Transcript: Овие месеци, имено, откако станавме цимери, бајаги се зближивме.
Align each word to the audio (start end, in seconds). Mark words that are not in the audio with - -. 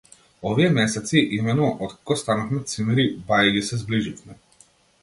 Овие 0.51 0.69
месеци, 0.77 1.21
имено, 1.37 1.69
откако 1.89 2.17
станавме 2.23 2.65
цимери, 2.73 3.07
бајаги 3.31 3.65
се 3.71 3.81
зближивме. 3.85 4.43